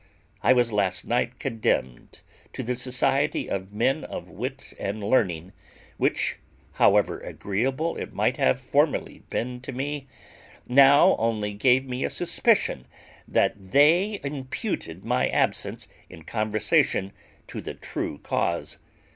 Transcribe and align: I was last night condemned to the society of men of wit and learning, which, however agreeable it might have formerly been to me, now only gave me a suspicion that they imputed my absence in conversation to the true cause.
I 0.41 0.51
was 0.51 0.71
last 0.71 1.05
night 1.05 1.37
condemned 1.37 2.21
to 2.53 2.63
the 2.63 2.73
society 2.73 3.47
of 3.47 3.71
men 3.71 4.03
of 4.03 4.27
wit 4.29 4.73
and 4.79 5.03
learning, 5.03 5.53
which, 5.97 6.39
however 6.71 7.19
agreeable 7.19 7.95
it 7.97 8.11
might 8.11 8.37
have 8.37 8.59
formerly 8.59 9.19
been 9.29 9.61
to 9.61 9.71
me, 9.71 10.07
now 10.67 11.15
only 11.17 11.53
gave 11.53 11.85
me 11.85 12.03
a 12.03 12.09
suspicion 12.09 12.87
that 13.27 13.53
they 13.73 14.19
imputed 14.23 15.05
my 15.05 15.27
absence 15.29 15.87
in 16.09 16.23
conversation 16.23 17.13
to 17.45 17.61
the 17.61 17.75
true 17.75 18.17
cause. 18.17 18.79